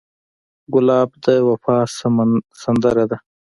ګلاب 0.73 1.09
د 1.23 1.25
وفا 1.47 1.77
سندره 2.61 3.03
ده. 3.11 3.17